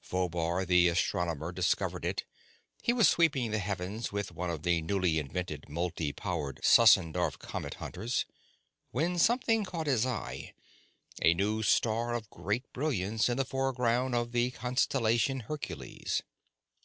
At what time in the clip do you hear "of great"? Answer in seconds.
12.14-12.72